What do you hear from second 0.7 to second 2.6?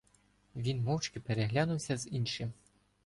мовчки переглянувся з іншим.